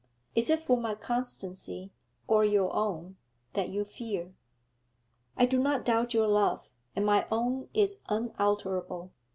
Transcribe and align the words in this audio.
Is 0.33 0.49
it 0.49 0.63
for 0.63 0.77
my 0.77 0.95
constancy, 0.95 1.91
or 2.27 2.43
your 2.43 2.73
own, 2.75 3.17
that 3.53 3.69
you 3.69 3.85
fear?' 3.85 4.33
'I 5.37 5.45
do 5.45 5.59
not 5.61 5.85
doubt 5.85 6.11
your 6.11 6.27
love, 6.27 6.71
and 6.95 7.05
my 7.05 7.27
own 7.31 7.69
is 7.75 8.01
unalterable. 8.09 9.11